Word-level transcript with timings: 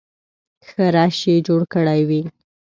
ښه 0.67 0.85
رش 0.95 1.19
یې 1.29 1.35
جوړ 1.47 1.61
کړی 1.73 2.01
وي. 2.09 2.21